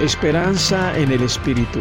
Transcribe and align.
Esperanza 0.00 0.98
en 0.98 1.12
el 1.12 1.20
Espíritu. 1.20 1.80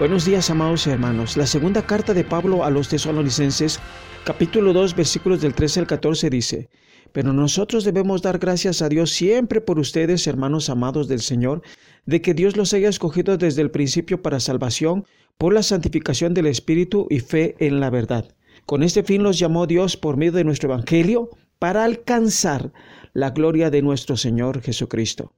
Buenos 0.00 0.24
días, 0.24 0.50
amados 0.50 0.84
hermanos. 0.88 1.36
La 1.36 1.46
segunda 1.46 1.86
carta 1.86 2.12
de 2.12 2.24
Pablo 2.24 2.64
a 2.64 2.70
los 2.70 2.88
tesalonicenses, 2.88 3.78
capítulo 4.24 4.72
2, 4.72 4.96
versículos 4.96 5.42
del 5.42 5.54
13 5.54 5.78
al 5.78 5.86
14 5.86 6.28
dice, 6.28 6.68
Pero 7.12 7.32
nosotros 7.32 7.84
debemos 7.84 8.20
dar 8.20 8.40
gracias 8.40 8.82
a 8.82 8.88
Dios 8.88 9.12
siempre 9.12 9.60
por 9.60 9.78
ustedes, 9.78 10.26
hermanos 10.26 10.68
amados 10.70 11.06
del 11.06 11.20
Señor, 11.20 11.62
de 12.04 12.20
que 12.20 12.34
Dios 12.34 12.56
los 12.56 12.74
haya 12.74 12.88
escogido 12.88 13.36
desde 13.36 13.62
el 13.62 13.70
principio 13.70 14.22
para 14.22 14.40
salvación 14.40 15.04
por 15.38 15.54
la 15.54 15.62
santificación 15.62 16.34
del 16.34 16.46
Espíritu 16.46 17.06
y 17.10 17.20
fe 17.20 17.54
en 17.60 17.78
la 17.78 17.90
verdad. 17.90 18.34
Con 18.64 18.82
este 18.82 19.04
fin 19.04 19.22
los 19.22 19.38
llamó 19.38 19.68
Dios 19.68 19.96
por 19.96 20.16
medio 20.16 20.32
de 20.32 20.42
nuestro 20.42 20.72
Evangelio 20.72 21.30
para 21.60 21.84
alcanzar 21.84 22.72
la 23.12 23.30
gloria 23.30 23.70
de 23.70 23.82
nuestro 23.82 24.16
Señor 24.16 24.62
Jesucristo. 24.62 25.32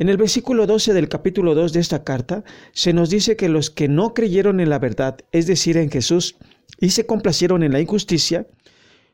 En 0.00 0.08
el 0.08 0.16
versículo 0.16 0.66
12 0.66 0.94
del 0.94 1.10
capítulo 1.10 1.54
2 1.54 1.74
de 1.74 1.80
esta 1.80 2.04
carta 2.04 2.42
se 2.72 2.94
nos 2.94 3.10
dice 3.10 3.36
que 3.36 3.50
los 3.50 3.68
que 3.68 3.86
no 3.86 4.14
creyeron 4.14 4.58
en 4.58 4.70
la 4.70 4.78
verdad, 4.78 5.18
es 5.30 5.46
decir, 5.46 5.76
en 5.76 5.90
Jesús, 5.90 6.36
y 6.80 6.88
se 6.88 7.04
complacieron 7.04 7.62
en 7.62 7.72
la 7.72 7.82
injusticia, 7.82 8.46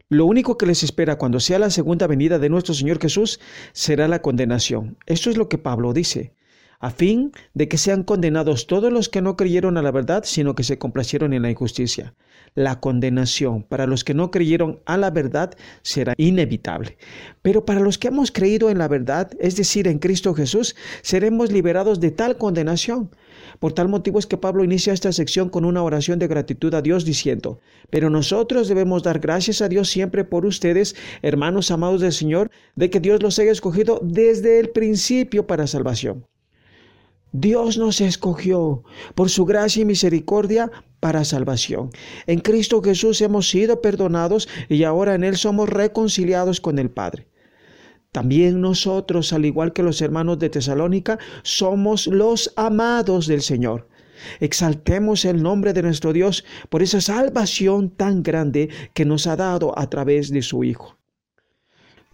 lo 0.08 0.26
único 0.26 0.56
que 0.56 0.66
les 0.66 0.84
espera 0.84 1.18
cuando 1.18 1.40
sea 1.40 1.58
la 1.58 1.70
segunda 1.70 2.06
venida 2.06 2.38
de 2.38 2.50
nuestro 2.50 2.72
Señor 2.72 3.00
Jesús 3.00 3.40
será 3.72 4.06
la 4.06 4.22
condenación. 4.22 4.96
Esto 5.06 5.28
es 5.28 5.36
lo 5.36 5.48
que 5.48 5.58
Pablo 5.58 5.92
dice 5.92 6.35
a 6.80 6.90
fin 6.90 7.32
de 7.54 7.68
que 7.68 7.78
sean 7.78 8.02
condenados 8.02 8.66
todos 8.66 8.92
los 8.92 9.08
que 9.08 9.22
no 9.22 9.36
creyeron 9.36 9.76
a 9.76 9.82
la 9.82 9.90
verdad, 9.90 10.24
sino 10.24 10.54
que 10.54 10.64
se 10.64 10.78
complacieron 10.78 11.32
en 11.32 11.42
la 11.42 11.50
injusticia. 11.50 12.14
La 12.54 12.80
condenación 12.80 13.62
para 13.62 13.86
los 13.86 14.02
que 14.02 14.14
no 14.14 14.30
creyeron 14.30 14.80
a 14.86 14.96
la 14.96 15.10
verdad 15.10 15.54
será 15.82 16.14
inevitable. 16.16 16.96
Pero 17.42 17.64
para 17.64 17.80
los 17.80 17.98
que 17.98 18.08
hemos 18.08 18.32
creído 18.32 18.70
en 18.70 18.78
la 18.78 18.88
verdad, 18.88 19.30
es 19.38 19.56
decir, 19.56 19.88
en 19.88 19.98
Cristo 19.98 20.34
Jesús, 20.34 20.74
seremos 21.02 21.52
liberados 21.52 22.00
de 22.00 22.10
tal 22.10 22.38
condenación. 22.38 23.10
Por 23.58 23.72
tal 23.72 23.88
motivo 23.88 24.18
es 24.18 24.26
que 24.26 24.36
Pablo 24.36 24.64
inicia 24.64 24.92
esta 24.92 25.12
sección 25.12 25.48
con 25.48 25.64
una 25.64 25.82
oración 25.82 26.18
de 26.18 26.28
gratitud 26.28 26.72
a 26.74 26.82
Dios 26.82 27.04
diciendo, 27.04 27.60
pero 27.90 28.10
nosotros 28.10 28.68
debemos 28.68 29.02
dar 29.02 29.18
gracias 29.18 29.62
a 29.62 29.68
Dios 29.68 29.88
siempre 29.88 30.24
por 30.24 30.46
ustedes, 30.46 30.96
hermanos 31.22 31.70
amados 31.70 32.00
del 32.00 32.12
Señor, 32.12 32.50
de 32.74 32.90
que 32.90 33.00
Dios 33.00 33.22
los 33.22 33.38
haya 33.38 33.52
escogido 33.52 34.00
desde 34.02 34.58
el 34.60 34.70
principio 34.70 35.46
para 35.46 35.66
salvación. 35.66 36.24
Dios 37.38 37.76
nos 37.76 38.00
escogió 38.00 38.82
por 39.14 39.28
su 39.28 39.44
gracia 39.44 39.82
y 39.82 39.84
misericordia 39.84 40.70
para 41.00 41.22
salvación. 41.22 41.90
En 42.26 42.40
Cristo 42.40 42.80
Jesús 42.82 43.20
hemos 43.20 43.50
sido 43.50 43.82
perdonados 43.82 44.48
y 44.70 44.84
ahora 44.84 45.14
en 45.14 45.22
Él 45.22 45.36
somos 45.36 45.68
reconciliados 45.68 46.62
con 46.62 46.78
el 46.78 46.90
Padre. 46.90 47.28
También 48.10 48.62
nosotros, 48.62 49.34
al 49.34 49.44
igual 49.44 49.74
que 49.74 49.82
los 49.82 50.00
hermanos 50.00 50.38
de 50.38 50.48
Tesalónica, 50.48 51.18
somos 51.42 52.06
los 52.06 52.54
amados 52.56 53.26
del 53.26 53.42
Señor. 53.42 53.86
Exaltemos 54.40 55.26
el 55.26 55.42
nombre 55.42 55.74
de 55.74 55.82
nuestro 55.82 56.14
Dios 56.14 56.42
por 56.70 56.82
esa 56.82 57.02
salvación 57.02 57.90
tan 57.90 58.22
grande 58.22 58.70
que 58.94 59.04
nos 59.04 59.26
ha 59.26 59.36
dado 59.36 59.78
a 59.78 59.90
través 59.90 60.30
de 60.30 60.40
su 60.40 60.64
Hijo. 60.64 60.95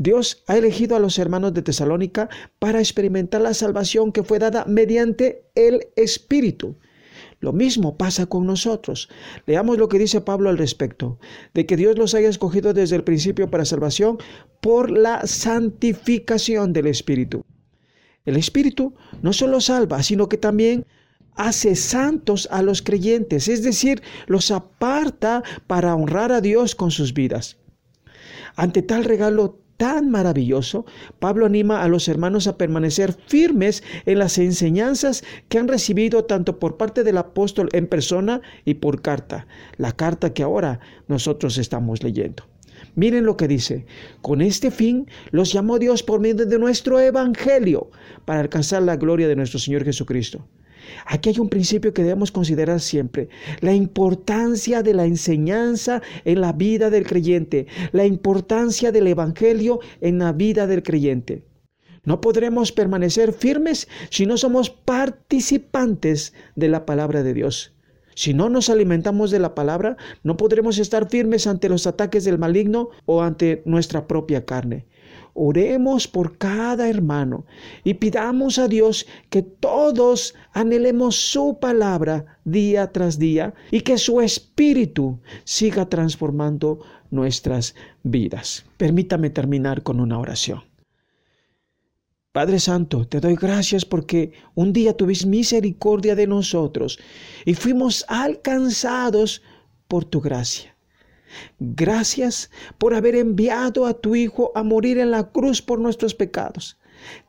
Dios 0.03 0.43
ha 0.49 0.57
elegido 0.57 0.97
a 0.97 0.99
los 0.99 1.17
hermanos 1.21 1.55
de 1.55 1.63
Tesalónica 1.63 2.29
para 2.59 2.81
experimentar 2.81 3.41
la 3.41 3.55
salvación 3.55 4.11
que 4.11 4.25
fue 4.25 4.41
dada 4.41 4.65
mediante 4.67 5.45
el 5.55 5.87
Espíritu. 5.95 6.77
Lo 7.39 7.53
mismo 7.53 7.97
pasa 7.97 8.27
con 8.27 8.45
nosotros. 8.45 9.09
Leamos 9.47 9.79
lo 9.79 9.89
que 9.89 10.01
dice 10.01 10.21
Pablo 10.21 10.51
al 10.51 10.59
respecto, 10.59 11.21
de 11.55 11.67
que 11.67 11.77
Dios 11.77 11.99
los 11.99 12.15
haya 12.15 12.29
escogido 12.29 12.73
desde 12.73 12.97
el 12.97 13.05
principio 13.05 13.49
para 13.49 13.65
salvación 13.65 14.19
por 14.61 14.91
la 14.91 15.25
santificación 15.25 16.73
del 16.73 16.89
Espíritu. 16.89 17.45
El 18.25 18.37
Espíritu 18.37 18.95
no 19.23 19.33
solo 19.33 19.61
salva, 19.61 20.03
sino 20.03 20.29
que 20.29 20.37
también 20.37 20.85
hace 21.37 21.77
santos 21.77 22.49
a 22.51 22.63
los 22.63 22.83
creyentes, 22.83 23.47
es 23.47 23.63
decir, 23.63 24.03
los 24.27 24.51
aparta 24.51 25.45
para 25.69 25.95
honrar 25.95 26.33
a 26.33 26.41
Dios 26.41 26.75
con 26.75 26.91
sus 26.91 27.15
vidas. 27.15 27.59
Ante 28.57 28.83
tal 28.83 29.05
regalo 29.05 29.62
tan 29.83 30.13
maravilloso, 30.13 30.87
Pablo 31.19 31.45
anima 31.45 31.83
a 31.83 31.89
los 31.89 32.07
hermanos 32.07 32.47
a 32.47 32.57
permanecer 32.57 33.17
firmes 33.27 33.83
en 34.07 34.21
las 34.21 34.39
enseñanzas 34.39 35.25
que 35.49 35.59
han 35.59 35.67
recibido 35.67 36.25
tanto 36.25 36.61
por 36.61 36.77
parte 36.77 37.03
del 37.03 37.19
apóstol 37.19 37.69
en 37.73 37.89
persona 37.89 38.43
y 38.65 38.75
por 38.75 39.03
carta, 39.03 39.49
la 39.79 39.91
carta 39.91 40.33
que 40.33 40.45
ahora 40.45 40.79
nosotros 41.09 41.59
estamos 41.59 42.05
leyendo. 42.05 42.45
Miren 42.95 43.25
lo 43.25 43.37
que 43.37 43.49
dice, 43.49 43.85
con 44.21 44.41
este 44.41 44.71
fin 44.71 45.09
los 45.33 45.53
llamó 45.53 45.81
Dios 45.81 46.05
por 46.05 46.21
medio 46.21 46.47
de 46.47 46.59
nuestro 46.61 47.01
Evangelio 47.01 47.91
para 48.25 48.39
alcanzar 48.39 48.85
la 48.85 48.95
gloria 48.95 49.27
de 49.27 49.35
nuestro 49.35 49.59
Señor 49.59 49.83
Jesucristo. 49.83 50.47
Aquí 51.07 51.31
hay 51.31 51.39
un 51.39 51.49
principio 51.49 51.93
que 51.93 52.03
debemos 52.03 52.33
considerar 52.33 52.81
siempre, 52.81 53.29
la 53.61 53.73
importancia 53.73 54.83
de 54.83 54.95
la 54.95 55.05
enseñanza 55.05 56.03
en 56.25 56.41
la 56.41 56.53
vida 56.53 56.91
del 56.91 57.07
creyente, 57.07 57.67
la 57.93 58.07
importancia 58.07 58.93
del 58.93 59.07
Evangelio 59.07 59.81
en 60.01 60.19
la 60.19 60.33
vida 60.33 60.67
del 60.67 60.83
creyente. 60.83 61.45
No 62.05 62.21
podremos 62.21 62.73
permanecer 62.73 63.33
firmes 63.33 63.89
si 64.11 64.27
no 64.27 64.37
somos 64.37 64.71
participantes 64.71 66.35
de 66.57 66.69
la 66.69 66.85
palabra 66.85 67.23
de 67.23 67.33
Dios. 67.33 67.73
Si 68.15 68.35
no 68.35 68.49
nos 68.49 68.69
alimentamos 68.69 69.31
de 69.31 69.39
la 69.39 69.55
palabra, 69.55 69.97
no 70.23 70.37
podremos 70.37 70.79
estar 70.79 71.09
firmes 71.09 71.47
ante 71.47 71.69
los 71.69 71.87
ataques 71.87 72.25
del 72.25 72.39
maligno 72.39 72.91
o 73.07 73.23
ante 73.23 73.63
nuestra 73.65 74.07
propia 74.07 74.45
carne. 74.45 74.87
Oremos 75.35 76.07
por 76.09 76.37
cada 76.37 76.89
hermano 76.89 77.47
y 77.85 77.95
pidamos 77.95 78.59
a 78.59 78.69
Dios 78.69 79.07
que 79.31 79.43
todos 79.43 80.35
anhelemos 80.53 81.17
su 81.17 81.59
palabra 81.59 82.39
día 82.45 82.93
tras 82.93 83.19
día 83.19 83.55
y 83.71 83.81
que 83.81 83.97
su 83.97 84.21
espíritu 84.21 85.21
siga 85.45 85.89
transformando 85.89 86.81
nuestras 87.11 87.75
vidas. 88.03 88.67
Permítame 88.77 89.31
terminar 89.31 89.83
con 89.83 90.01
una 90.01 90.19
oración. 90.19 90.63
Padre 92.33 92.61
Santo, 92.61 93.07
te 93.07 93.21
doy 93.21 93.37
gracias 93.37 93.85
porque 93.85 94.33
un 94.55 94.73
día 94.73 94.97
tuviste 94.97 95.27
misericordia 95.27 96.15
de 96.15 96.27
nosotros 96.27 96.99
y 97.45 97.55
fuimos 97.55 98.07
alcanzados 98.09 99.43
por 99.87 100.07
tu 100.07 100.23
gracia. 100.23 100.72
Gracias 101.59 102.51
por 102.79 102.95
haber 102.95 103.15
enviado 103.17 103.87
a 103.87 103.95
tu 103.95 104.15
Hijo 104.15 104.53
a 104.55 104.63
morir 104.63 104.99
en 104.99 105.11
la 105.11 105.31
cruz 105.31 105.63
por 105.63 105.79
nuestros 105.79 106.15
pecados. 106.15 106.79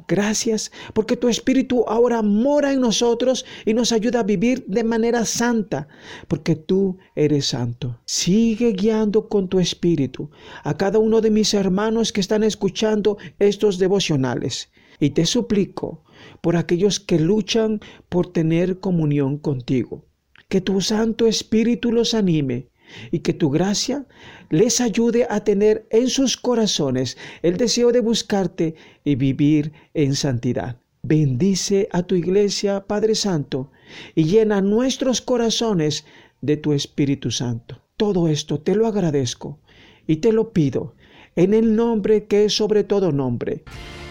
Gracias 0.08 0.72
porque 0.94 1.16
tu 1.16 1.30
Espíritu 1.30 1.86
ahora 1.88 2.22
mora 2.22 2.74
en 2.74 2.82
nosotros 2.82 3.46
y 3.66 3.74
nos 3.74 3.92
ayuda 3.92 4.20
a 4.20 4.24
vivir 4.24 4.66
de 4.68 4.84
manera 4.84 5.26
santa, 5.26 5.88
porque 6.28 6.56
tú 6.56 6.98
eres 7.16 7.48
santo. 7.48 8.00
Sigue 8.06 8.74
guiando 8.74 9.30
con 9.30 9.48
tu 9.48 9.60
Espíritu 9.60 10.30
a 10.64 10.78
cada 10.78 11.00
uno 11.00 11.22
de 11.22 11.32
mis 11.32 11.54
hermanos 11.54 12.12
que 12.12 12.22
están 12.22 12.44
escuchando 12.44 13.18
estos 13.40 13.80
devocionales. 13.80 14.72
Y 15.00 15.12
te 15.12 15.26
suplico 15.26 16.04
por 16.42 16.56
aquellos 16.56 17.00
que 17.00 17.20
luchan 17.20 17.80
por 18.10 18.32
tener 18.32 18.80
comunión 18.80 19.38
contigo. 19.38 20.06
Que 20.50 20.62
tu 20.62 20.82
Santo 20.82 21.26
Espíritu 21.26 21.92
los 21.92 22.14
anime 22.14 22.70
y 23.12 23.20
que 23.20 23.34
tu 23.34 23.50
gracia 23.50 24.06
les 24.50 24.82
ayude 24.82 25.26
a 25.30 25.44
tener 25.44 25.88
en 25.90 26.10
sus 26.10 26.38
corazones 26.38 27.18
el 27.42 27.58
deseo 27.58 27.92
de 27.92 28.02
buscarte 28.02 28.76
y 29.04 29.16
vivir 29.16 29.72
en 29.94 30.16
santidad. 30.16 30.78
Bendice 31.02 31.90
a 31.92 32.04
tu 32.04 32.16
iglesia, 32.16 32.86
Padre 32.88 33.16
Santo, 33.16 33.72
y 34.16 34.24
llena 34.24 34.62
nuestros 34.62 35.22
corazones 35.22 36.06
de 36.42 36.58
tu 36.58 36.74
Espíritu 36.74 37.30
Santo. 37.30 37.82
Todo 37.98 38.28
esto 38.28 38.60
te 38.60 38.76
lo 38.76 38.88
agradezco 38.88 39.60
y 40.08 40.18
te 40.18 40.32
lo 40.32 40.54
pido 40.54 40.96
en 41.36 41.54
el 41.54 41.76
nombre 41.76 42.26
que 42.26 42.46
es 42.46 42.56
sobre 42.56 42.84
todo 42.84 43.12
nombre, 43.12 43.64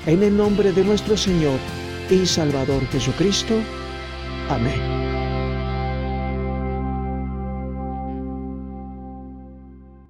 en 0.07 0.23
el 0.23 0.37
nombre 0.37 0.73
de 0.73 0.85
nuestro 0.85 1.17
Señor 1.17 1.59
y 2.11 2.27
Salvador 2.27 2.85
Jesucristo. 2.87 3.55
Amén. 4.49 5.02